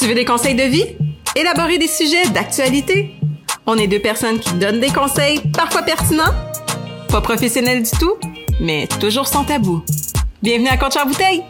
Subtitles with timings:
[0.00, 0.96] Tu veux des conseils de vie?
[1.36, 3.14] Élaborer des sujets d'actualité?
[3.66, 6.32] On est deux personnes qui donnent des conseils, parfois pertinents,
[7.10, 8.14] pas professionnels du tout,
[8.62, 9.84] mais toujours sans tabou.
[10.42, 11.42] Bienvenue à Compte Bouteille!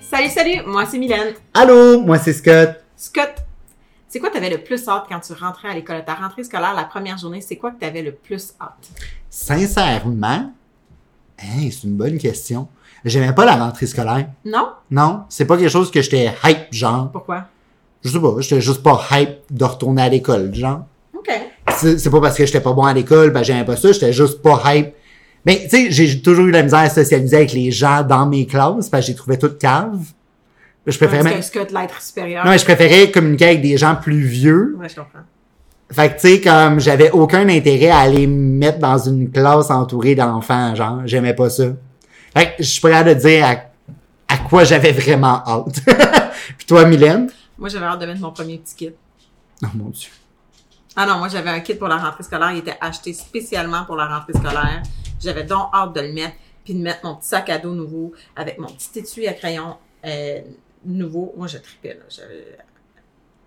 [0.00, 1.34] Salut, salut, moi c'est Mylène.
[1.52, 2.76] Allô, moi c'est Scott.
[2.96, 3.34] Scott,
[4.08, 6.02] c'est quoi t'avais le plus hâte quand tu rentrais à l'école?
[6.06, 8.88] Ta rentrée scolaire, la première journée, c'est quoi que t'avais le plus hâte?
[9.28, 10.50] Sincèrement, hein,
[11.38, 12.68] c'est une bonne question.
[13.04, 14.26] J'aimais pas la rentrée scolaire.
[14.44, 14.70] Non?
[14.90, 17.10] Non, c'est pas quelque chose que j'étais hype, genre.
[17.12, 17.44] Pourquoi?
[18.02, 20.82] Je sais pas, j'étais juste pas hype de retourner à l'école, genre.
[21.16, 21.30] OK.
[21.76, 24.42] C'est pas parce que j'étais pas bon à l'école, ben j'aimais pas ça, j'étais juste
[24.42, 24.94] pas hype.
[25.44, 28.46] Mais tu sais, j'ai toujours eu la misère à socialiser avec les gens dans mes
[28.46, 30.12] classes, parce que j'ai trouvé toutes caves.
[30.86, 31.34] Je préférais même...
[31.34, 32.44] que Scott, l'être supérieur.
[32.44, 34.76] Non, mais je préférais communiquer avec des gens plus vieux.
[34.80, 35.20] Ouais, je comprends.
[35.90, 39.70] Fait que tu sais, comme j'avais aucun intérêt à aller me mettre dans une classe
[39.70, 41.64] entourée d'enfants, genre, j'aimais pas ça.
[42.38, 45.80] Fait que je suis capable de dire à, à quoi j'avais vraiment hâte.
[46.56, 47.30] Puis toi, Mylène?
[47.58, 48.92] Moi, j'avais hâte de mettre mon premier petit kit.
[49.64, 50.10] Oh mon dieu.
[50.94, 52.52] Ah non, moi, j'avais un kit pour la rentrée scolaire.
[52.52, 54.82] Il était acheté spécialement pour la rentrée scolaire.
[55.20, 58.12] J'avais donc hâte de le mettre, puis de mettre mon petit sac à dos nouveau
[58.36, 60.40] avec mon petit étui à crayon euh,
[60.84, 61.34] nouveau.
[61.36, 62.24] Moi, je tripais, là.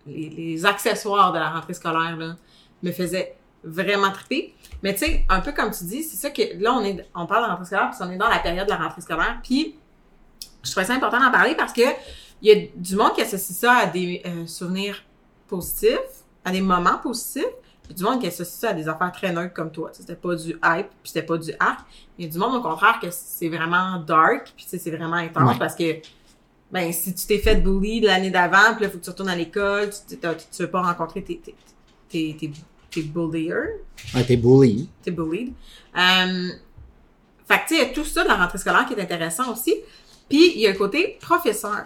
[0.06, 2.36] Les, les accessoires de la rentrée scolaire, là,
[2.84, 4.54] me faisaient vraiment triper.
[4.84, 7.26] Mais tu sais, un peu comme tu dis, c'est ça que là, on est, on
[7.28, 9.40] parle de la rentrée scolaire, puis on est dans la période de la rentrée scolaire.
[9.44, 9.76] Puis,
[10.64, 11.82] je trouvais ça important d'en parler parce que
[12.42, 15.04] il y a du monde qui associe ça à des euh, souvenirs
[15.48, 16.00] positifs,
[16.44, 17.46] à des moments positifs.
[17.84, 19.90] Puis du monde qui associe ça à des affaires très neutres comme toi.
[19.94, 21.82] C'était pas du hype, puis c'était pas du arc.
[22.18, 25.52] Il y a du monde au contraire que c'est vraiment dark, puis c'est vraiment intense
[25.54, 25.60] Ouais.
[25.60, 25.98] parce que
[26.72, 29.36] ben si tu t'es fait bully l'année d'avant, puis là faut que tu retournes à
[29.36, 31.56] l'école, tu veux pas rencontrer tes tes
[32.08, 32.52] tes, tes,
[32.92, 33.04] tes
[34.14, 34.90] Ouais, t'es bully.
[35.02, 35.54] t'es bullied.
[35.98, 36.50] Euh,
[37.48, 39.02] fait que tu sais, il y a tout ça de la rentrée scolaire qui est
[39.02, 39.76] intéressant aussi.
[40.30, 41.86] Puis il y a le côté professeur.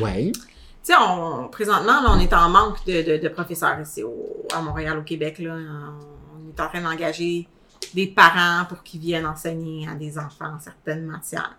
[0.00, 0.32] Ouais.
[0.32, 0.40] Tu
[0.82, 4.62] sais, on, présentement, là, on est en manque de, de, de professeurs ici au, à
[4.62, 5.38] Montréal, au Québec.
[5.38, 5.54] Là.
[5.54, 7.46] On est en train d'engager
[7.94, 11.56] des parents pour qu'ils viennent enseigner à des enfants certaines matières.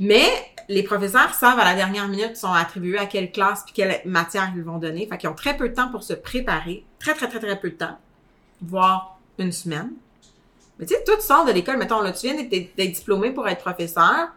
[0.00, 0.26] Mais
[0.68, 4.52] les professeurs savent à la dernière minute sont attribués à quelle classe puis quelle matière
[4.56, 5.06] ils vont donner.
[5.06, 6.84] Fait qu'ils ont très peu de temps pour se préparer.
[6.98, 7.98] Très, très, très, très peu de temps.
[8.60, 9.90] Voire une semaine.
[10.78, 13.46] Mais tu sais, toi, tu sors de l'école, mettons, là, tu viens d'être diplômé pour
[13.46, 14.30] être professeur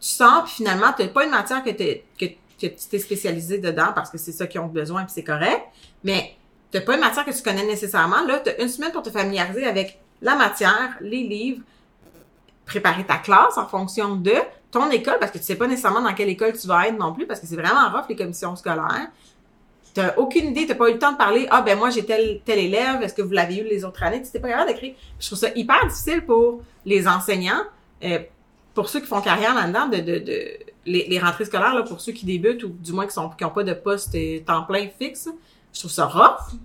[0.00, 3.58] tu sors, puis finalement, tu n'as pas une matière que, que, que tu t'es spécialisé
[3.58, 5.60] dedans parce que c'est ça qu'ils ont besoin, puis c'est correct.
[6.02, 6.36] Mais
[6.72, 8.24] tu n'as pas une matière que tu connais nécessairement.
[8.26, 11.62] Là, tu as une semaine pour te familiariser avec la matière, les livres,
[12.70, 14.34] préparer ta classe en fonction de
[14.70, 17.12] ton école, parce que tu sais pas nécessairement dans quelle école tu vas être non
[17.12, 19.08] plus, parce que c'est vraiment rough, les commissions scolaires.
[19.92, 22.40] Tu aucune idée, tu pas eu le temps de parler, ah ben moi j'ai tel,
[22.44, 24.22] tel élève, est-ce que vous l'avez eu les autres années?
[24.22, 24.94] Tu pas capable d'écrire.
[25.18, 27.62] Je trouve ça hyper difficile pour les enseignants.
[28.04, 28.20] euh,
[28.72, 30.32] pour ceux qui font carrière là-dedans, de, de,
[30.86, 33.64] les, rentrées scolaires, là, pour ceux qui débutent ou du moins qui sont qui pas
[33.64, 35.28] de poste euh, temps plein fixe,
[35.72, 36.56] je trouve ça rough.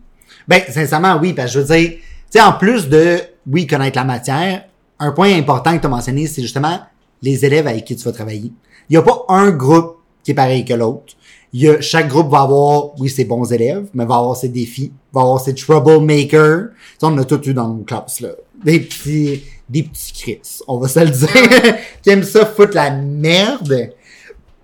[0.48, 3.98] Ben, sincèrement, oui, parce que je veux dire, tu sais, en plus de, oui, connaître
[3.98, 4.66] la matière,
[5.00, 6.80] un point important que tu as mentionné, c'est justement
[7.22, 8.52] les élèves avec qui tu vas travailler.
[8.90, 11.14] Il n'y a pas un groupe qui est pareil que l'autre.
[11.54, 14.50] Il y a, chaque groupe va avoir, oui, ses bons élèves, mais va avoir ses
[14.50, 16.70] défis, va avoir ses troublemakers.
[17.00, 18.30] Ça, on a tout eu dans nos classes, là.
[18.64, 22.92] Des petits, des petits Chris, on va se le dire, qui aiment ça foutre la
[22.92, 23.92] merde.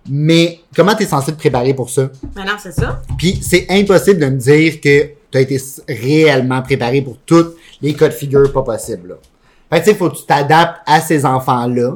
[0.10, 2.10] Mais comment t'es censé te préparer pour ça?
[2.36, 3.02] Maintenant, c'est ça.
[3.18, 7.94] Puis c'est impossible de me dire que tu as été réellement préparé pour toutes les
[7.94, 9.10] cas de figure pas possibles.
[9.10, 9.16] Là.
[9.72, 11.96] Fait que tu sais, faut que tu t'adaptes à ces enfants-là,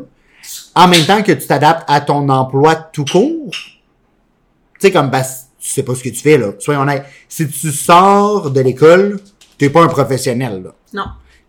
[0.76, 3.52] en même temps que tu t'adaptes à ton emploi tout court.
[3.52, 6.52] Tu sais, comme, parce tu sais pas ce que tu fais, là.
[6.60, 7.06] Soyons honnêtes.
[7.28, 9.20] Si tu sors de l'école,
[9.58, 10.76] t'es pas un professionnel, là.
[10.94, 11.06] Non.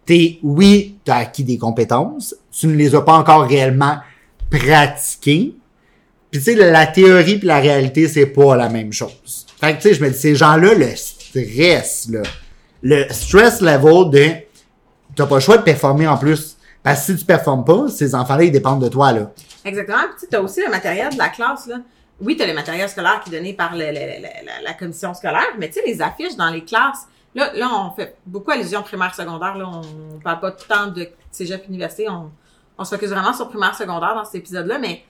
[0.07, 3.99] T'es, oui, t'as acquis des compétences, tu ne les as pas encore réellement
[4.51, 5.55] pratiquées.
[6.31, 9.47] Puis tu sais, la théorie puis la réalité, c'est pas la même chose.
[9.61, 12.23] Fait que tu sais, je me dis, ces gens-là, le stress, là,
[12.83, 14.31] le stress level de,
[15.17, 16.57] t'as pas le choix de performer en plus.
[16.83, 19.33] Parce que si tu performes pas, ces enfants-là, ils dépendent de toi, là.
[19.65, 19.99] Exactement.
[20.17, 21.67] Puis tu as aussi le matériel de la classe.
[21.67, 21.79] Là.
[22.21, 25.75] Oui, tu as le matériel scolaire qui est donné par la, commission scolaire, mais tu
[25.75, 29.57] sais, les affiches dans les classes, là, là, on fait beaucoup allusion primaire, secondaire.
[29.57, 32.09] Là, on parle pas tant de cégep université.
[32.09, 32.31] On,
[32.79, 35.03] on se focus vraiment sur primaire, secondaire dans cet épisode-là, mais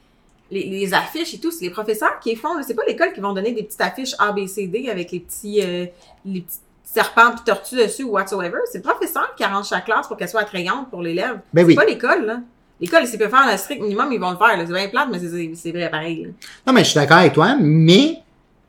[0.50, 2.50] les, affiches et tout, c'est les professeurs qui les font.
[2.62, 5.20] C'est pas l'école qui vont donner des petites affiches A, B, C, D avec les
[5.20, 5.86] petits, euh,
[6.24, 6.44] les
[6.86, 8.58] serpents puis tortues dessus ou whatsoever.
[8.72, 11.40] C'est le professeur qui arrange sa classe pour qu'elle soit attrayante pour l'élève.
[11.52, 11.74] Ben C'est oui.
[11.74, 12.40] pas l'école, là.
[12.80, 14.48] L'école, s'ils peuvent faire le strict minimum, ils vont le faire.
[14.58, 15.18] C'est bien plate, mais
[15.54, 16.22] c'est- vrai pareil.
[16.24, 16.28] là.
[16.66, 18.18] Non, mais je suis d'accord avec toi, mais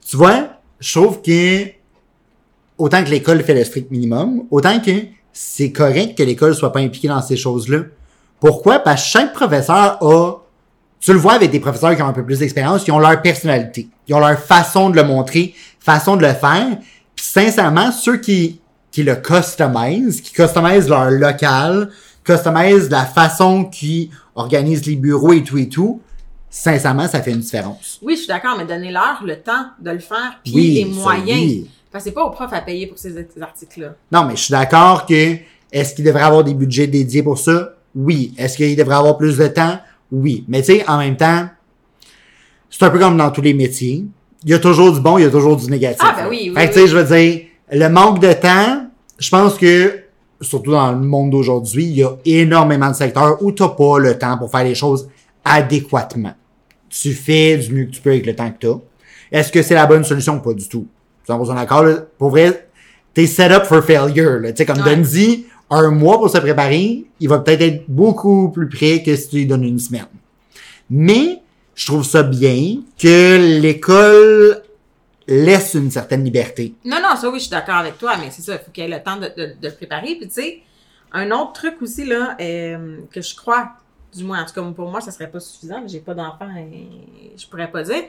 [0.07, 0.47] tu vois,
[0.79, 1.63] je trouve que
[2.77, 4.91] autant que l'école fait le strict minimum, autant que
[5.33, 7.79] c'est correct que l'école soit pas impliquée dans ces choses-là.
[8.39, 8.79] Pourquoi?
[8.79, 10.33] Parce que chaque professeur a
[10.99, 13.21] tu le vois avec des professeurs qui ont un peu plus d'expérience, qui ont leur
[13.21, 16.65] personnalité, qui ont leur façon de le montrer, façon de le faire.
[17.31, 21.89] Sincèrement, ceux qui, qui le customisent, qui customisent leur local,
[22.23, 25.99] customisent la façon qu'ils organisent les bureaux et tout et tout,
[26.49, 27.99] sincèrement, ça fait une différence.
[28.01, 31.39] Oui, je suis d'accord, mais donnez-leur le temps de le faire, puis Oui, les moyens.
[31.39, 31.69] oui.
[31.91, 33.95] Parce que c'est pas au prof à payer pour ces articles-là.
[34.09, 35.35] Non, mais je suis d'accord que
[35.71, 37.73] est-ce qu'il devrait avoir des budgets dédiés pour ça?
[37.93, 38.33] Oui.
[38.37, 39.79] Est-ce qu'il devrait avoir plus de temps?
[40.13, 40.45] Oui.
[40.47, 41.49] Mais tu sais, en même temps,
[42.69, 44.05] c'est un peu comme dans tous les métiers.
[44.47, 45.99] Il y a toujours du bon, il y a toujours du négatif.
[46.01, 48.87] Ah, ben oui, oui, Fait que tu sais, je veux dire, le manque de temps,
[49.19, 49.99] je pense que,
[50.39, 54.17] surtout dans le monde d'aujourd'hui, il y a énormément de secteurs où t'as pas le
[54.17, 55.09] temps pour faire les choses
[55.43, 56.33] adéquatement.
[56.89, 58.77] Tu fais du mieux que tu peux avec le temps que t'as.
[59.33, 60.39] Est-ce que c'est la bonne solution?
[60.39, 60.87] Pas du tout?
[61.27, 61.95] 100% d'accord, là.
[62.17, 62.69] Pour vrai,
[63.13, 64.53] t'es set up for failure, là.
[64.53, 64.95] Tu sais, comme Ouais.
[64.95, 69.13] Don dit, un mois pour se préparer, il va peut-être être beaucoup plus près que
[69.13, 70.05] si tu lui donnes une semaine.
[70.89, 71.41] Mais,
[71.77, 74.63] je trouve ça bien que l'école
[75.27, 76.73] laisse une certaine liberté.
[76.83, 78.83] Non, non, ça oui, je suis d'accord avec toi, mais c'est ça, il faut qu'il
[78.83, 80.15] y ait le temps de, de, de le préparer.
[80.15, 80.61] Puis tu sais,
[81.11, 83.73] un autre truc aussi, là, euh, que je crois,
[84.15, 87.37] du moins, en tout cas pour moi, ça serait pas suffisant, j'ai pas d'enfants et
[87.37, 88.05] je pourrais pas dire,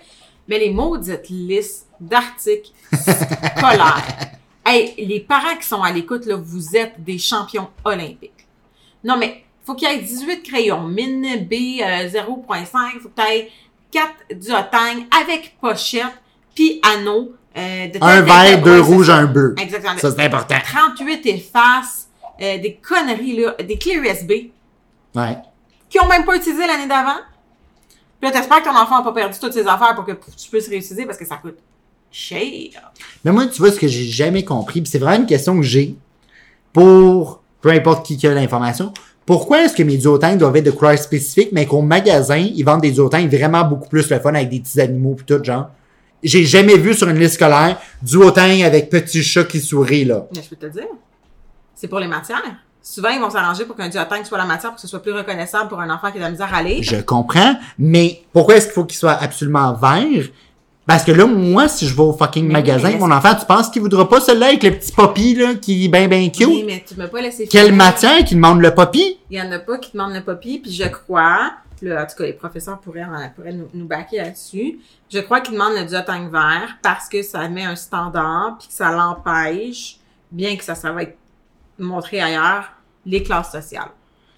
[0.49, 4.03] mais les maudites listes d'articles scolaires.
[4.71, 8.47] Hey, les parents qui sont à l'écoute, là, vous êtes des champions olympiques.
[9.03, 13.23] Non, mais faut qu'il y ait 18 crayons, mine B euh, 0.5, faut que tu
[13.31, 13.51] aies
[13.91, 16.07] 4 duotangs avec pochette,
[16.55, 17.35] puis anneau.
[17.57, 19.55] euh, de Un vert, deux rouges, un bleu.
[19.61, 19.99] Exactement.
[19.99, 20.55] Ça, c'est important.
[20.65, 22.09] 38 effaces,
[22.41, 24.33] euh, des conneries, là, des clés USB
[25.15, 25.37] Ouais.
[25.91, 27.19] qui ont même pas utilisé l'année d'avant.
[28.21, 30.49] Puis là, t'espères que ton enfant n'a pas perdu toutes ses affaires pour que tu
[30.51, 31.59] puisses réutiliser parce que ça coûte
[32.11, 32.41] cher.
[33.25, 35.95] Mais moi, tu vois, ce que j'ai jamais compris, c'est vraiment une question que j'ai
[36.73, 38.93] pour peu importe qui qui a l'information.
[39.29, 42.81] Pourquoi est-ce que mes duotangs doivent être de couleur spécifique, mais qu'au magasin, ils vendent
[42.81, 45.69] des duotangs vraiment beaucoup plus le fun avec des petits animaux pis tout, genre?
[46.23, 50.27] J'ai jamais vu sur une liste scolaire duotang avec petit chat qui sourit, là.
[50.35, 50.87] Mais je peux te le dire.
[51.75, 52.41] C'est pour les matières.
[52.81, 55.13] Souvent, ils vont s'arranger pour qu'un duotang soit la matière pour que ce soit plus
[55.13, 56.83] reconnaissable pour un enfant qui a de la misère à lire.
[56.83, 60.25] Je comprends, mais pourquoi est-ce qu'il faut qu'il soit absolument vert?
[60.89, 63.69] Parce que là, moi, si je vais au fucking Mais magasin, mon enfant, tu penses
[63.69, 66.47] qu'il voudra pas celui-là avec le petit poppy, là, qui est ben ben cute?
[66.47, 67.77] Oui, mais tu m'as pas laissé Quelle finir.
[67.77, 69.19] matière qui demande le poppy?
[69.31, 71.53] Il y en a pas qui demandent le poppy, puis je crois,
[71.83, 74.79] là, en tout cas, les professeurs pourraient, en- pourraient nous, nous backer là-dessus.
[75.13, 78.75] Je crois qu'ils demandent le duotang vert parce que ça met un standard, puis que
[78.75, 79.99] ça l'empêche,
[80.33, 81.19] bien que ça, ça va être
[81.79, 82.65] montré ailleurs,
[83.05, 83.91] les classes sociales.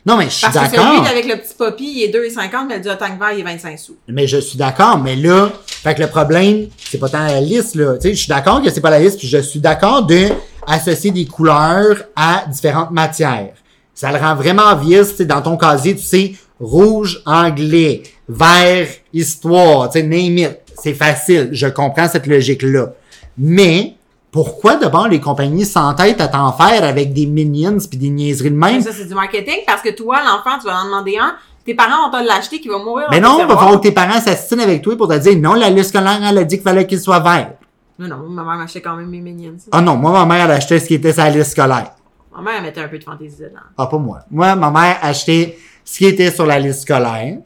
[0.05, 0.95] Non, mais je suis Parce que d'accord.
[0.97, 3.79] celui avec le petit poppy, il est 2,50, mais le duotang vert, il est 25
[3.79, 3.97] sous.
[4.09, 7.75] Mais je suis d'accord, mais là, fait que le problème, c'est pas tant la liste,
[7.75, 7.95] là.
[7.95, 10.29] Tu sais, je suis d'accord que c'est pas la liste, puis je suis d'accord de
[10.67, 13.55] associer des couleurs à différentes matières.
[13.95, 19.89] Ça le rend vraiment vice, tu dans ton casier, tu sais, rouge, anglais, vert, histoire,
[19.91, 20.59] tu sais, name it.
[20.83, 22.93] C'est facile, je comprends cette logique-là.
[23.39, 23.95] Mais,
[24.31, 28.57] pourquoi d'abord les compagnies s'entêtent à t'en faire avec des minions puis des niaiseries de
[28.57, 28.83] même?
[28.83, 31.35] Ça, c'est du marketing parce que toi, l'enfant, tu vas en demander un,
[31.65, 33.07] tes parents vont te l'acheter qui va mourir.
[33.11, 35.55] Mais non, il va falloir que tes parents s'assinent avec toi pour te dire non,
[35.55, 37.53] la liste scolaire, elle a dit qu'il fallait qu'il soit vert.
[37.99, 39.55] Non, non, ma mère m'achetait quand même mes minions.
[39.59, 39.67] ça.
[39.73, 41.93] Ah non, moi, ma mère, elle achetait ce qui était sa liste scolaire.
[42.35, 43.61] Ma mère, elle mettait un peu de fantaisie dedans.
[43.77, 44.21] Ah, pas moi.
[44.31, 47.39] Moi, ma mère achetait ce qui était sur la liste scolaire.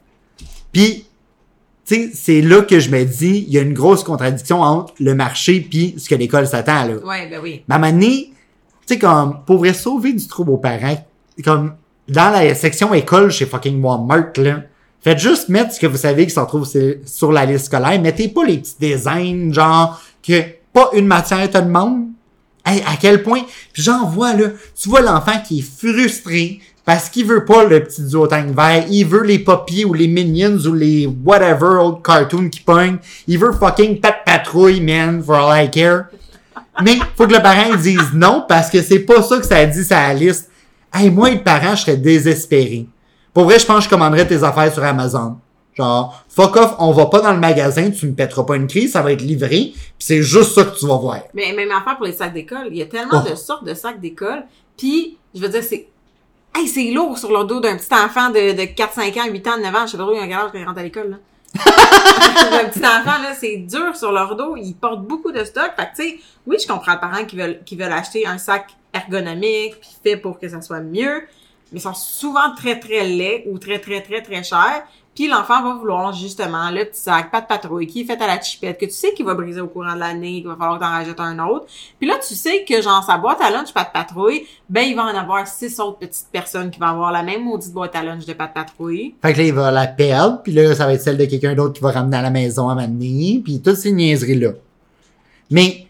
[0.72, 1.06] Puis,
[1.84, 4.94] tu sais, c'est là que je me dis, il y a une grosse contradiction entre
[5.00, 6.94] le marché puis ce que l'école s'attend, là.
[7.05, 7.65] Ouais, ben oui.
[7.69, 8.32] Mais à un moment donné,
[8.86, 11.05] tu sais, comme, pour sauver du trouble aux parents,
[11.44, 11.74] comme,
[12.08, 14.63] dans la section école chez fucking Walmart, là,
[15.03, 16.67] faites juste mettre ce que vous savez qui s'en trouve
[17.06, 18.01] sur- la liste scolaire.
[18.01, 20.43] Mettez pas les petits designs, genre, que
[20.73, 22.06] pas une matière te demande.
[22.67, 23.43] Hey, à quel point,
[23.75, 24.49] j'en vois, là,
[24.81, 29.05] tu vois l'enfant qui est frustré parce qu'il veut pas le petit duotang vert, il
[29.05, 33.53] veut les poppies ou les minions ou les whatever old cartoons qui pognent, il veut
[33.53, 36.06] fucking Pat Patrouille, man, for all I care.
[36.82, 39.87] Mais faut que le parent dise non parce que c'est pas ça que ça dit
[39.89, 40.51] la liste.
[40.94, 42.86] Hey, moi, le parent, je serais désespéré.
[43.32, 45.39] Pour vrai, je pense que je commanderais tes affaires sur Amazon.
[45.77, 48.93] Genre, fuck off, on va pas dans le magasin, tu me pèteras pas une crise,
[48.93, 51.19] ça va être livré, pis c'est juste ça que tu vas voir.
[51.34, 52.69] Mais même affaire pour les sacs d'école.
[52.70, 53.29] Il y a tellement Oh.
[53.29, 54.44] de sortes de sacs d'école.
[54.79, 55.89] Puis, je veux dire, c'est.
[56.56, 59.48] Hey, c'est lourd sur le dos d'un petit enfant de, de 4, 5 ans, 8
[59.48, 59.86] ans, 9 ans.
[59.86, 61.17] Je sais pas trop, il y a un garage quand il rentre à l'école, là.
[61.56, 64.56] Un petit enfant, là, c'est dur sur leur dos.
[64.56, 65.73] Ils portent beaucoup de stock.
[65.77, 68.39] Fait que, tu sais, oui, je comprends le parent qui veulent, qui veulent acheter un
[68.39, 71.23] sac ergonomique, puis fait pour que ça soit mieux.
[71.73, 74.84] Mais ils sont souvent très, très laids ou très, très, très, très chers.
[75.14, 78.26] Puis l'enfant va vouloir justement le petit sac, pas de patrouille, qui est fait à
[78.26, 80.78] la chipette, que tu sais qu'il va briser au courant de l'année, qu'il va falloir
[80.78, 81.66] que t'en rajoutes un autre.
[81.98, 84.96] Puis là, tu sais que genre sa boîte à lunch pas de patrouille, ben il
[84.96, 88.02] va en avoir six autres petites personnes qui vont avoir la même maudite boîte à
[88.02, 89.14] lunch de pas de patrouille.
[89.22, 91.54] Fait que là, il va la perdre, puis là, ça va être celle de quelqu'un
[91.54, 94.50] d'autre qui va ramener à la maison à m'amener, puis toutes ces niaiseries-là.
[95.50, 95.86] Mais,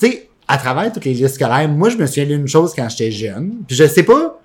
[0.00, 2.88] tu sais, à travers toutes les listes scolaires, moi, je me souviens d'une chose quand
[2.88, 4.40] j'étais jeune, puis je sais pas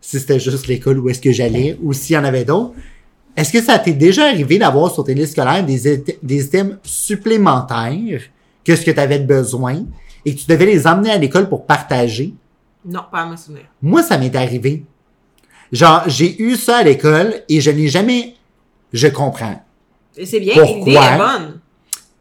[0.00, 2.74] si c'était juste l'école où est-ce que j'allais, ou s'il y en avait d'autres.
[3.36, 8.22] Est-ce que ça t'est déjà arrivé d'avoir sur tes listes scolaires des, des items supplémentaires
[8.64, 9.84] que ce que tu avais besoin
[10.24, 12.34] et que tu devais les emmener à l'école pour partager?
[12.84, 13.64] Non, pas à me souvenir.
[13.82, 14.84] Moi, ça m'est arrivé.
[15.70, 18.34] Genre, j'ai eu ça à l'école et je n'ai jamais...
[18.92, 19.62] Je comprends.
[20.24, 21.60] C'est bien, l'idée est bonne.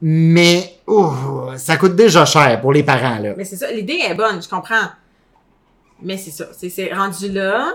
[0.01, 1.13] Mais, ouh,
[1.55, 3.33] ça coûte déjà cher pour les parents, là.
[3.37, 4.89] Mais c'est ça, l'idée est bonne, je comprends.
[6.01, 7.71] Mais c'est ça, c'est, c'est rendu là.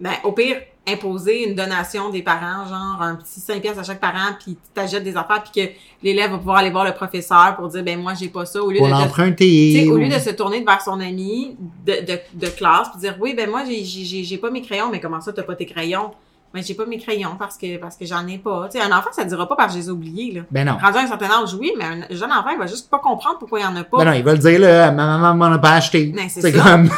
[0.00, 4.00] Ben, au pire, imposer une donation des parents, genre un petit 5 pièces à chaque
[4.00, 5.72] parent, puis tu t'achètes des affaires, puis que
[6.02, 8.70] l'élève va pouvoir aller voir le professeur pour dire, ben moi, j'ai pas ça, au
[8.70, 8.92] lieu Pour de...
[8.92, 9.88] l'emprunter.
[9.90, 13.34] au lieu de se tourner vers son ami de, de, de classe puis dire oui
[13.34, 16.10] ben moi j'ai pas mes crayons mais comment ça t'as pas tes crayons?
[16.52, 18.96] Mais j'ai pas mes crayons parce que parce que j'en ai pas tu sais un
[18.96, 20.76] enfant ça dira pas parce que je les ai oubliés là Ben non.
[20.80, 23.38] rendu à un certain âge oui mais un jeune enfant il va juste pas comprendre
[23.38, 25.34] pourquoi il y en a pas Ben non, il va le dire, là, ma maman
[25.34, 26.06] m'en a pas acheté.
[26.14, 26.88] Ben, c'est comme...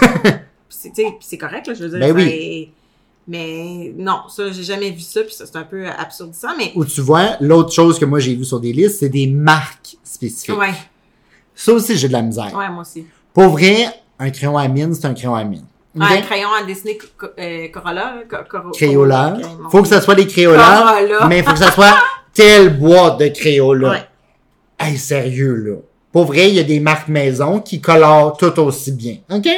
[0.69, 2.71] C'est correct là je veux dire Ben oui.
[3.29, 6.85] Mais non ça j'ai jamais vu ça puis ça c'est un peu absurdissant mais Où
[6.85, 10.57] tu vois, l'autre chose que moi j'ai vu sur des listes, c'est des marques spécifiques.
[10.59, 10.75] ouais
[11.55, 12.53] Ça aussi, j'ai de la misère.
[12.55, 13.87] ouais moi aussi Pour vrai,
[14.19, 15.65] un crayon à mine, c'est un crayon à mine.
[15.95, 19.39] Ouais, un crayon à dessiner co- euh, Corolla Co- Coro- Crayola.
[19.71, 21.27] Faut que ça soit des Crayola, Corolla.
[21.27, 21.97] mais faut que ça soit
[22.35, 23.91] telle boîte de Crayola.
[23.91, 24.05] Ouais.
[24.79, 25.77] Hey, sérieux, là.
[26.13, 29.17] Pour vrai, il y a des marques maison qui colorent tout aussi bien.
[29.31, 29.49] OK?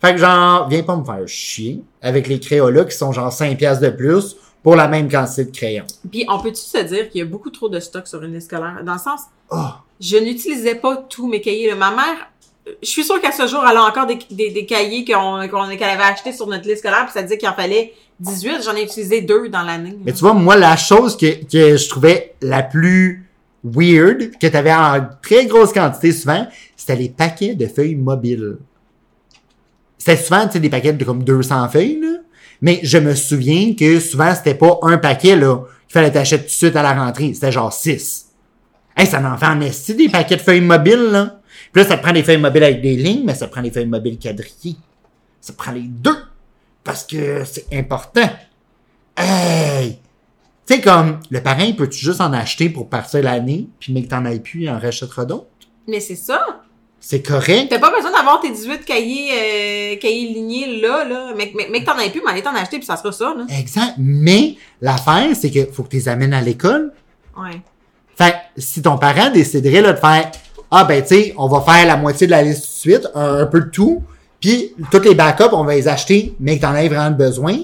[0.00, 3.58] Fait que genre, viens pas me faire chier avec les Crayola qui sont genre 5
[3.58, 5.84] piastres de plus pour la même quantité de crayons.
[6.10, 8.48] Puis on peut-tu se dire qu'il y a beaucoup trop de stock sur une liste
[8.48, 8.80] scolaire?
[8.84, 9.56] Dans le sens, Oh,
[10.00, 11.74] je n'utilisais pas tous mes cahiers.
[11.74, 12.30] Ma mère,
[12.82, 15.68] je suis sûre qu'à ce jour, elle a encore des, des, des cahiers qu'on qu'on
[15.68, 18.62] qu'elle avait achetés sur notre liste scolaire, puis ça disait qu'il en fallait 18.
[18.64, 19.98] J'en ai utilisé deux dans l'année.
[20.04, 23.28] Mais tu vois, moi, la chose que, que je trouvais la plus
[23.64, 28.58] weird, que tu avais en très grosse quantité souvent, c'était les paquets de feuilles mobiles.
[30.00, 32.16] C'était souvent, tu sais, des paquets de comme 200 feuilles, là.
[32.62, 36.44] Mais je me souviens que souvent, c'était pas un paquet, là, qu'il fallait t'acheter tout
[36.44, 37.34] de suite à la rentrée.
[37.34, 38.28] C'était genre 6.
[38.96, 41.40] Hey, ça en fait en esti des paquets de feuilles mobiles, là.
[41.70, 43.60] Puis là, ça te prend des feuilles mobiles avec des lignes, mais ça te prend
[43.60, 44.76] des feuilles mobiles quadrillées.
[45.38, 46.16] Ça te prend les deux.
[46.82, 48.28] Parce que c'est important.
[49.18, 49.98] Hey!
[50.66, 54.08] Tu sais, comme, le parrain, peux-tu juste en acheter pour partir l'année, puis mais que
[54.08, 55.46] t'en ailles plus, il en rachètera d'autres?
[55.86, 56.59] Mais c'est ça.
[57.00, 57.68] C'est correct.
[57.70, 61.32] T'as pas besoin d'avoir tes 18 cahiers, euh, cahiers lignés là, là.
[61.34, 63.34] Mais, mais, mais que t'en aies plus, mais allez t'en acheter, puis ça sera ça,
[63.34, 63.46] là.
[63.58, 63.94] Exact.
[63.96, 66.92] Mais, l'affaire, c'est que faut que tu les amènes à l'école.
[67.38, 67.62] Ouais.
[68.16, 70.30] Fait que, si ton parent déciderait, là, de faire,
[70.70, 73.08] ah, ben, tu sais, on va faire la moitié de la liste tout de suite,
[73.14, 74.02] un, un peu de tout,
[74.38, 77.56] puis toutes les backups, on va les acheter, mais que t'en aies vraiment besoin,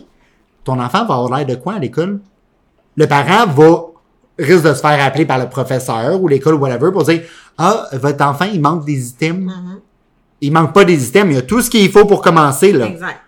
[0.64, 2.21] ton enfant va avoir l'air de quoi à l'école?
[2.97, 3.83] Le parent va,
[4.38, 7.23] risque de se faire appeler par le professeur ou l'école ou whatever pour dire,
[7.59, 9.45] ah, votre enfant, il manque des items.
[9.45, 9.81] Mhm.
[10.41, 12.87] Il manque pas des items, il y a tout ce qu'il faut pour commencer, là.
[12.87, 13.21] Exact.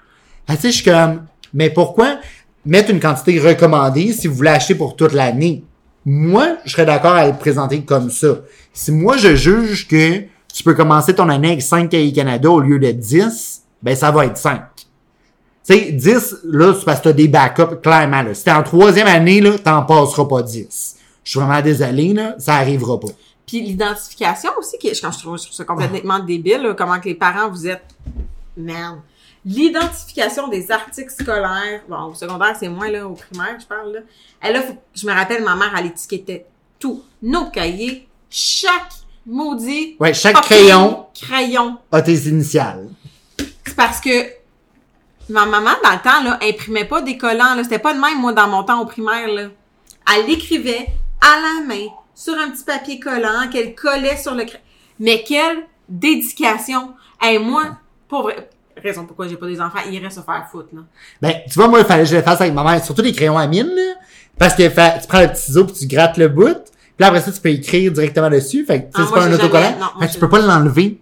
[0.47, 1.23] Ah, tu sais, je suis comme,
[1.54, 2.18] mais pourquoi
[2.64, 5.64] mettre une quantité recommandée si vous voulez acheter pour toute l'année?
[6.04, 8.38] Moi, je serais d'accord à le présenter comme ça.
[8.73, 12.61] Si moi, je juge que tu peux commencer ton année avec 5 cahiers Canada au
[12.61, 14.62] lieu de 10, ben, ça va être 5.
[14.76, 14.85] Tu
[15.75, 18.35] sais, 10, là, c'est parce que t'as des backups, clairement, là.
[18.35, 20.97] Si t'es en troisième année, là, t'en passeras pas 10.
[21.25, 23.08] Je suis vraiment désolé, là, ça arrivera pas.
[23.48, 27.06] Puis l'identification aussi, qui quand je trouve, je trouve ça complètement débile, là, comment que
[27.08, 27.82] les parents vous êtes.
[28.56, 29.00] Merde.
[29.44, 31.80] L'identification des articles scolaires.
[31.88, 34.00] Bon, au secondaire, c'est moins, là, au primaire, je parle, là.
[34.46, 36.44] Et là, faut- je me rappelle, ma mère, elle étiquetait
[36.78, 37.02] tout.
[37.22, 38.92] Nos cahiers, chaque
[39.24, 39.96] maudit.
[39.98, 41.78] Ouais, chaque fucking crayon Crayon.
[41.90, 42.88] a tes initiales.
[43.64, 44.10] C'est parce que
[45.30, 47.62] ma maman, dans le temps, là, imprimait pas des collants, là.
[47.64, 49.48] C'était pas de même, moi, dans mon temps au primaire, là.
[50.14, 50.86] Elle l'écrivait
[51.22, 51.86] à la main,
[52.18, 54.60] sur un petit papier collant, qu'elle collait sur le crayon.
[54.98, 55.58] Mais quelle
[55.88, 56.94] dédication!
[57.25, 60.68] Et moi, pour vrai, raison pourquoi j'ai pas des enfants, ils iraient se faire foutre,
[60.75, 60.80] là.
[61.22, 63.12] Ben, tu vois, moi, il fallait que je le fasse avec ma mère, surtout les
[63.12, 63.94] crayons à mine, là.
[64.37, 66.54] Parce que tu prends le petit ciseau puis tu grattes le bout.
[66.54, 68.64] Puis là, après ça, tu peux écrire directement dessus.
[68.64, 69.62] Fait que, Ah, c'est pas un autocollant.
[69.62, 71.00] jamais- non, Fait que tu peux pas l'enlever.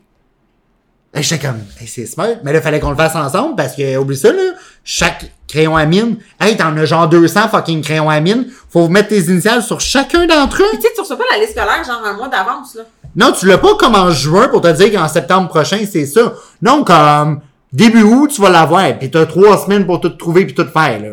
[1.16, 2.36] Et j'étais comme, hey, c'est smart.
[2.44, 4.52] Mais là, il fallait qu'on le fasse ensemble parce que, oublie ça, là.
[4.84, 6.18] Chaque crayon à mine.
[6.38, 8.46] Hey, t'en as genre 200 fucking crayons à mine.
[8.68, 10.66] Faut vous mettre tes initiales sur chacun d'entre eux.
[10.72, 12.82] Puis tu sais, tu reçois pas la liste scolaire, genre un mois d'avance, là.
[13.16, 16.34] Non, tu l'as pas comme en juin pour te dire qu'en septembre prochain, c'est ça.
[16.60, 17.40] Non, comme
[17.72, 18.98] début août, tu vas l'avoir.
[18.98, 21.08] Puis t'as trois semaines pour tout trouver puis tout faire, là.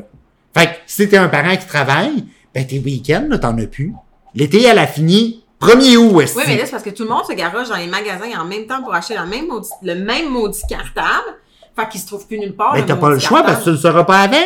[0.53, 3.93] Fait que si t'es un parent qui travaille, ben tes week-ends, là, t'en as plus.
[4.36, 7.10] L'été, elle a fini 1er août, est Oui, mais là, c'est parce que tout le
[7.10, 9.46] monde se garoche dans les magasins en même temps pour acheter la même
[9.82, 11.38] le même maudit cartable.
[11.75, 12.75] Fait qu'il se trouve plus nulle part.
[12.75, 14.38] Le t'as pas le choix parce que tu ne le sauras pas avant.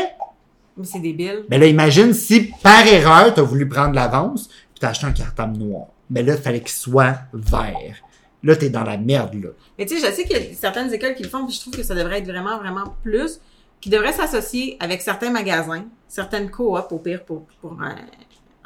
[0.77, 1.43] Mais c'est débile.
[1.49, 5.57] Mais là, imagine si par erreur, t'as voulu prendre l'avance, puis t'as acheté un cartable
[5.57, 5.87] noir.
[6.09, 7.95] Mais là, il fallait qu'il soit vert.
[8.43, 9.49] Là, t'es dans la merde, là.
[9.77, 11.61] Mais tu sais, je sais qu'il y a certaines écoles qui le font, puis je
[11.61, 13.41] trouve que ça devrait être vraiment, vraiment plus,
[13.81, 17.89] qui devraient s'associer avec certains magasins, certaines coops au pire pour, pour euh,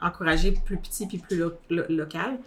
[0.01, 2.37] encourager plus petit puis plus lo- lo- local.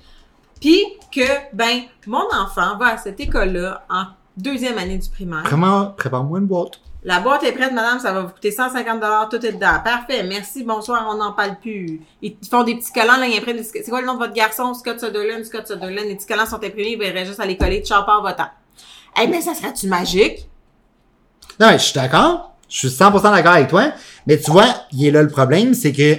[0.60, 0.82] Puis
[1.12, 4.04] que, ben, mon enfant va à cette école-là en
[4.36, 5.42] deuxième année du primaire.
[5.48, 6.80] Comment, prépare-moi une boîte.
[7.06, 9.78] La boîte est prête, madame, ça va vous coûter 150 tout est dedans.
[9.84, 12.00] Parfait, merci, bonsoir, on n'en parle plus.
[12.22, 14.20] Ils ils font des petits collants, là, ils impriment des- C'est quoi le nom de
[14.20, 14.72] votre garçon?
[14.72, 16.06] Scott Sutherland, Scott Sutherland.
[16.08, 18.48] Les petits collants sont imprimés, il verrait juste à les coller, ciao, part votant.
[19.22, 20.48] Eh, mais ça serait-tu magique?
[21.60, 22.54] Non, mais je suis d'accord.
[22.70, 23.92] Je suis 100% d'accord avec toi.
[24.26, 26.16] Mais tu vois, il est là le problème, c'est que,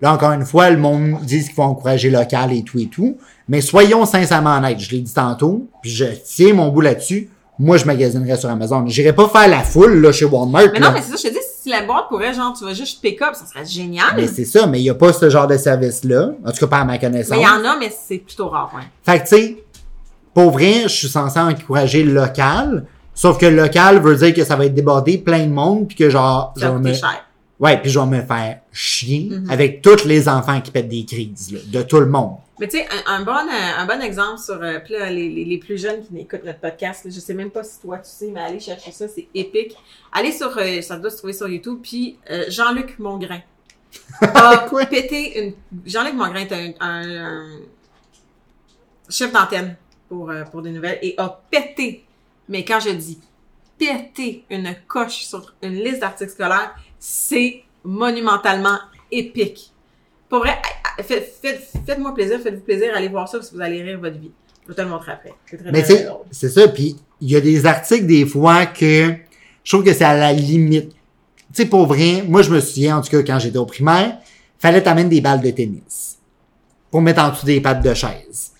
[0.00, 3.16] là, encore une fois, le monde dit qu'il faut encourager local et tout et tout.
[3.48, 4.78] Mais soyons sincèrement honnêtes.
[4.78, 7.30] Je l'ai dit tantôt, puis je tiens mon bout là-dessus.
[7.58, 8.86] Moi, je magasinerais sur Amazon.
[8.86, 10.66] J'irais pas faire la foule, là, chez Walmart.
[10.72, 10.88] Mais là.
[10.88, 13.00] non, mais c'est ça, je te dis, si la boîte pourrait, genre, tu vas juste
[13.02, 14.12] pick up, ça serait génial.
[14.14, 16.30] Mais c'est ça, mais il y a pas ce genre de service-là.
[16.46, 17.36] En tout cas, pas à ma connaissance.
[17.36, 18.82] Mais il y en a, mais c'est plutôt rare, ouais.
[19.02, 19.64] Fait que, tu sais,
[20.32, 22.86] pour vrai, je suis censé encourager le local.
[23.12, 25.96] Sauf que le local veut dire que ça va être débordé, plein de monde, puis
[25.96, 27.24] que genre, Ça va coûter cher.
[27.60, 29.50] Ouais, puis je vais me faire chier Mhm.
[29.50, 32.36] avec tous les enfants qui pètent des crises, là, de tout le monde.
[32.60, 35.44] Mais tu sais, un, un bon, euh, un bon exemple sur euh, là, les, les,
[35.44, 38.10] les plus jeunes qui écoutent notre podcast, là, je sais même pas si toi tu
[38.10, 39.74] sais, mais allez chercher ça, c'est épique.
[40.12, 43.40] Allez sur, euh, ça doit se trouver sur YouTube, puis euh, Jean-Luc Mongrain
[44.20, 44.86] a Quoi?
[44.86, 45.52] pété une...
[45.86, 47.58] Jean-Luc Mongrain est un, un-
[49.08, 49.76] chef d'antenne
[50.08, 52.04] pour, pour des nouvelles et a pété,
[52.48, 53.18] mais quand je dis
[53.78, 58.78] pété une coche sur une liste d'articles scolaires, c'est monumentalement
[59.10, 59.72] épique.
[60.28, 60.58] Pour vrai,
[61.02, 64.18] faites, faites, faites-moi plaisir, faites-vous plaisir, allez voir ça parce que vous allez rire votre
[64.18, 64.30] vie.
[64.64, 65.32] Je vais te le montrer après.
[65.50, 65.84] C'est très, Mais
[66.30, 69.14] c'est ça, puis il y a des articles des fois que
[69.64, 70.90] je trouve que c'est à la limite.
[70.90, 74.18] Tu sais, pour vrai, moi je me souviens, en tout cas, quand j'étais au primaire,
[74.58, 76.18] fallait t'amener des balles de tennis
[76.90, 78.52] pour mettre en dessous des pattes de chaise.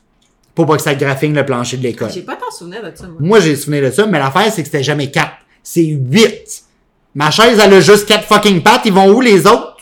[0.55, 2.11] Pour pas que ça graphine le plancher de l'école.
[2.11, 3.17] J'ai pas tant souvenir de ça, moi.
[3.21, 5.37] Moi, j'ai souvenir de ça, mais l'affaire, c'est que c'était jamais quatre.
[5.63, 6.65] C'est huit.
[7.19, 8.83] Ma chaise, elle a juste quatre fucking pattes.
[8.85, 9.75] Ils vont où, les autres?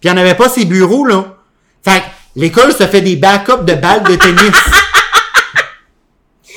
[0.00, 1.36] Puis il n'y en avait pas ces bureaux, là.
[1.84, 2.04] Fait que
[2.36, 4.38] l'école se fait des backups de balles de tennis.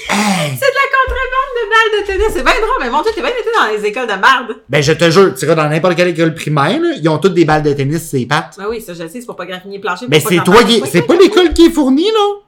[0.07, 0.51] Hey!
[0.51, 2.27] C'est de la contrebande de balles de tennis.
[2.31, 4.55] C'est bien drôle, mais mon Dieu, t'es bien été dans les écoles de marde.
[4.69, 7.33] Ben, je te jure, tu iras dans n'importe quelle école primaire, là, ils ont toutes
[7.33, 8.53] des balles de tennis sur les pattes.
[8.59, 10.05] Ben oui, ça, je sais, c'est pour pas graffiner le plancher.
[10.07, 12.44] Mais pour c'est toi qui, c'est pas l'école qui est fournie, là.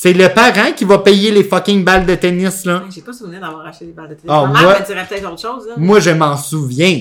[0.00, 2.84] C'est le parent qui va payer les fucking balles de tennis, là.
[2.88, 4.28] J'ai pas souvenir d'avoir acheté des balles de tennis.
[4.28, 5.74] Ah, Ma mère moi- me dirait peut-être autre chose, là.
[5.76, 7.00] Moi, je m'en souviens.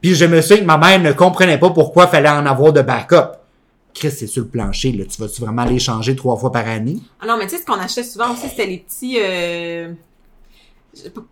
[0.00, 2.82] Puis je me souviens que ma mère ne comprenait pas pourquoi fallait en avoir de
[2.82, 3.32] backup.
[3.92, 5.04] Chris, c'est sur le plancher, là.
[5.06, 6.98] Tu vas-tu vraiment les changer trois fois par année?
[7.20, 9.18] Ah non, mais tu sais, ce qu'on achetait souvent aussi, c'était les petits...
[9.20, 9.88] Euh...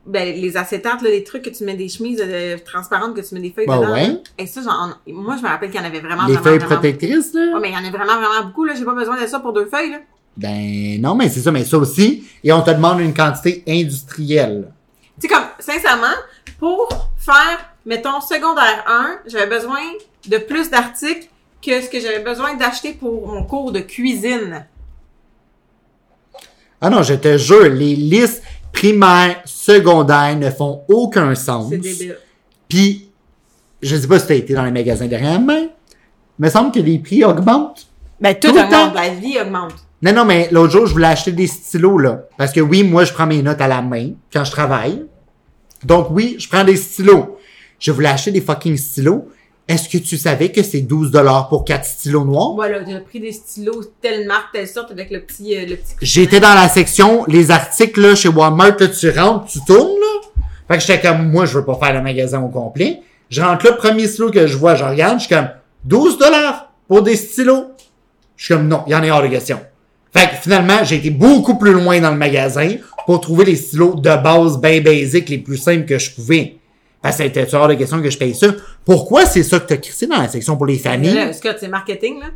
[0.05, 3.37] Ben, les acétates, là, les trucs que tu mets des chemises euh, transparentes, que tu
[3.37, 3.93] mets des feuilles Ben dedans.
[3.93, 4.21] ouais.
[4.37, 6.59] Et ça, genre, moi, je me rappelle qu'il y en avait vraiment, les vraiment, feuilles
[6.59, 6.75] vraiment...
[6.75, 7.53] protectrices, là?
[7.55, 8.75] Ouais, mais il y en a vraiment, vraiment beaucoup, là.
[8.77, 9.99] J'ai pas besoin de ça pour deux feuilles, là.
[10.37, 12.25] Ben, non, mais c'est ça, mais ça aussi.
[12.43, 14.73] Et on te demande une quantité industrielle.
[15.21, 16.17] Tu sais, comme, sincèrement,
[16.59, 19.81] pour faire, mettons, secondaire 1, j'avais besoin
[20.29, 21.29] de plus d'articles
[21.63, 24.67] que ce que j'avais besoin d'acheter pour mon cours de cuisine.
[26.81, 28.43] Ah non, je te jure, les listes
[28.73, 31.69] primaires, secondaires ne font aucun sens.
[31.71, 32.19] C'est débile.
[32.69, 33.09] Puis,
[33.81, 35.57] je sais pas si t'as été dans les magasins dernièrement,
[36.39, 37.87] il me semble que les prix augmentent.
[38.21, 38.93] Ben, tout Tout le temps.
[38.93, 39.75] la vie augmente.
[40.05, 42.25] Non, non, mais l'autre jour, je voulais acheter des stylos, là.
[42.37, 45.03] Parce que oui, moi, je prends mes notes à la main quand je travaille.
[45.83, 47.39] Donc oui, je prends des stylos.
[47.79, 49.27] Je voulais acheter des fucking stylos.
[49.67, 52.53] Est-ce que tu savais que c'est 12 dollars pour quatre stylos noirs?
[52.55, 55.95] Voilà, j'ai pris des stylos telle marque, telle sorte avec le petit, euh, le petit.
[56.03, 60.43] J'étais dans la section, les articles, là, chez Walmart, là, tu rentres, tu tournes, là.
[60.69, 63.01] Fait que j'étais comme, moi, je veux pas faire le magasin au complet.
[63.31, 65.49] Je rentre là, premier stylo que je vois, je regarde, je suis comme,
[65.85, 67.73] 12 dollars pour des stylos.
[68.37, 69.61] Je suis comme, non, il y en a hors de question.
[70.17, 72.69] Fait que finalement, j'ai été beaucoup plus loin dans le magasin
[73.07, 76.57] pour trouver les stylos de base bien basiques, les plus simples que je pouvais.
[77.03, 78.47] Parce que c'était hors de question que je paye ça.
[78.85, 81.13] Pourquoi c'est ça que t'as crissé dans la section pour les familles?
[81.15, 82.27] Là, Scott, c'est marketing, là?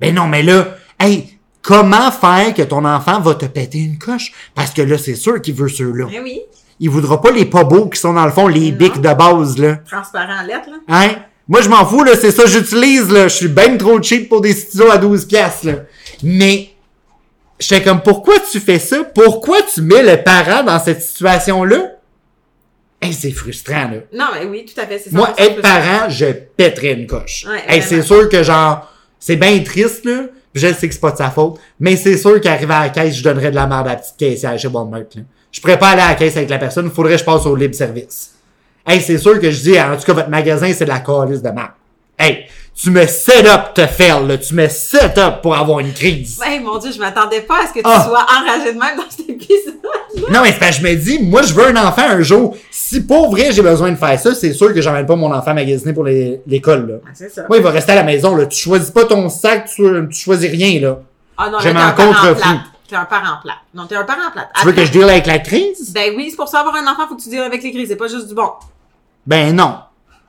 [0.00, 4.32] Ben non, mais là, hey, comment faire que ton enfant va te péter une coche?
[4.54, 6.06] Parce que là, c'est sûr qu'il veut ceux-là.
[6.14, 6.40] Eh oui.
[6.80, 8.78] Il voudra pas les pas beaux qui sont dans le fond, les Non.
[8.78, 9.78] bics de base, là.
[9.90, 10.76] Transparent en lettres, là.
[10.88, 11.10] Hein?
[11.48, 13.26] Moi, je m'en fous, là, c'est ça que j'utilise, là.
[13.28, 15.72] Je suis ben trop cheap pour des stylos à 12 piastres, là.
[16.22, 16.68] Mais,
[17.58, 19.04] j'étais comme, pourquoi tu fais ça?
[19.04, 21.92] Pourquoi tu mets le parent dans cette situation-là?
[23.00, 23.98] Hey, c'est frustrant, là.
[24.12, 24.98] Non, mais oui, tout à fait.
[24.98, 27.46] c'est Moi, 100% être parent, je pèterais une coche.
[27.48, 30.24] Ouais, hey, c'est sûr que genre, c'est bien triste, là.
[30.52, 31.60] Puis je sais que c'est pas de sa faute.
[31.78, 34.16] Mais c'est sûr qu'arriver à la caisse, je donnerais de la merde à la petite
[34.16, 35.22] caissière chez Walmart, là.
[35.50, 37.46] Je pourrais pas aller à la caisse avec la personne, il faudrait que je passe
[37.46, 38.34] au libre service.
[38.86, 41.42] Hey, c'est sûr que je dis, en tout cas, votre magasin, c'est de la calice
[41.42, 41.70] de merde.
[42.18, 42.46] Hey,
[42.80, 44.38] tu me set up te faire, là.
[44.38, 46.38] Tu me set up pour avoir une crise.
[46.44, 48.04] Hey, mon Dieu, je m'attendais pas à ce que tu Ah.
[48.06, 49.74] sois enragé de même dans cet épisode.
[50.30, 52.56] Non, mais c'est parce que je me dis, moi, je veux un enfant un jour.
[52.70, 55.54] Si pour vrai, j'ai besoin de faire ça, c'est sûr que j'emmène pas mon enfant
[55.54, 56.94] magasiner pour l'école, là.
[57.04, 57.44] Ah, c'est ça.
[57.48, 58.46] Moi, il va rester à la maison, là.
[58.46, 60.98] Tu choisis pas ton sac, tu, tu choisis rien, là.
[61.36, 62.58] Ah non, Je m'en contrefous.
[62.88, 63.56] T'es un parent plate.
[63.74, 64.48] Non, t'es un parent plate.
[64.58, 65.92] Tu veux que je deal avec la crise?
[65.92, 67.88] Ben oui, c'est pour ça avoir un enfant, faut que tu deals avec les crises.
[67.88, 68.48] C'est pas juste du bon.
[69.26, 69.74] Ben non.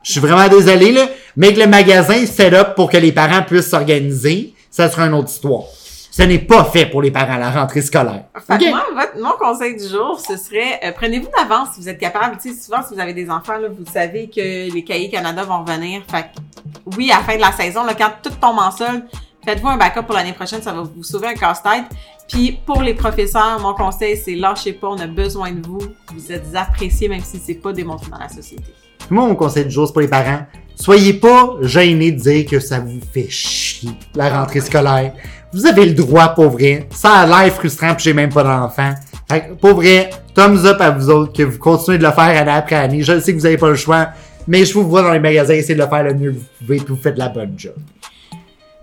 [0.02, 1.06] Je suis vraiment désolé, là.
[1.36, 5.14] Mais que le magasin set up pour que les parents puissent s'organiser, ça sera une
[5.14, 5.64] autre histoire.
[6.10, 8.24] Ce n'est pas fait pour les parents, la rentrée scolaire.
[8.46, 8.60] Fait OK?
[8.60, 11.98] que moi, votre, mon conseil du jour, ce serait, euh, prenez-vous d'avance si vous êtes
[11.98, 12.36] capable.
[12.38, 15.44] Tu sais, souvent, si vous avez des enfants, là, vous savez que les cahiers Canada
[15.44, 16.02] vont revenir.
[16.10, 19.04] Fait que, oui, à la fin de la saison, là, quand tout tombe en solde,
[19.44, 21.84] faites-vous un backup pour l'année prochaine, ça va vous sauver un casse-tête.
[22.28, 25.80] Puis, pour les professeurs, mon conseil, c'est lâchez pas, on a besoin de vous.
[26.12, 28.74] Vous êtes appréciés, même si c'est pas démontré dans la société.
[29.10, 30.46] Moi, mon conseil du jour, c'est pour les parents.
[30.76, 35.12] Soyez pas gênés de dire que ça vous fait chier, la rentrée scolaire.
[35.52, 36.88] Vous avez le droit, pour vrai.
[36.90, 38.94] Ça a l'air frustrant, puis j'ai même pas d'enfant.
[39.28, 42.40] Fait que, pour vrai, thumbs up à vous autres, que vous continuez de le faire
[42.40, 43.02] année après année.
[43.02, 44.10] Je sais que vous avez pas le choix,
[44.46, 46.44] mais je vous vois dans les magasins essayer de le faire le mieux que vous
[46.60, 47.74] pouvez, puis vous faites la bonne job.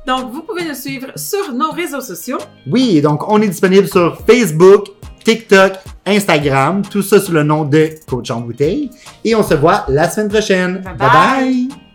[0.06, 2.38] Donc, vous pouvez nous suivre sur nos réseaux sociaux.
[2.70, 4.88] Oui, donc on est disponible sur Facebook,
[5.24, 5.74] TikTok,
[6.08, 8.90] Instagram, tout ça sous le nom de Coach en bouteille.
[9.24, 10.82] Et on se voit la semaine prochaine.
[10.82, 11.10] Bye bye.
[11.10, 11.68] bye.
[11.68, 11.87] bye.